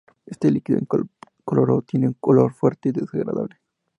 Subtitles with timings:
[0.25, 3.59] Este líquido incoloro tiene un olor fuerte y desagradable.